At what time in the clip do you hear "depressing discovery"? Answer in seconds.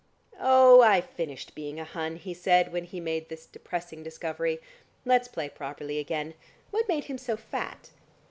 3.45-4.59